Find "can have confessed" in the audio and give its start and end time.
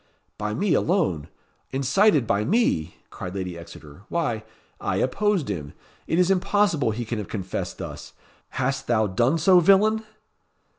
7.05-7.77